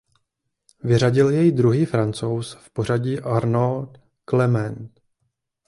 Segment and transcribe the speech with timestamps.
[0.83, 3.97] Vyřadil jej druhý Francouz v pořadí Arnaud
[4.29, 4.99] Clément.